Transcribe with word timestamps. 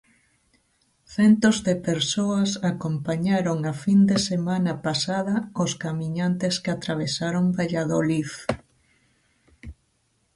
Centos 1.15 1.57
de 1.67 1.75
persoas 1.89 2.51
acompañaron 2.73 3.57
a 3.71 3.73
fin 3.83 3.99
de 4.11 4.17
semana 4.29 4.73
pasada 4.87 5.35
aos 5.57 5.71
camiñantes 5.83 6.55
que 6.63 6.71
atravesaron 6.73 7.45
Valladolid. 7.57 8.29